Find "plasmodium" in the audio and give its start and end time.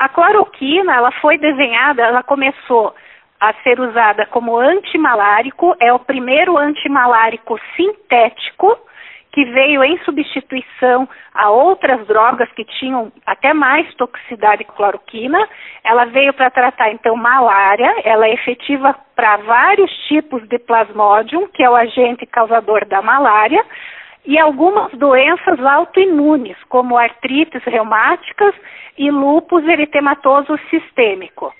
20.60-21.46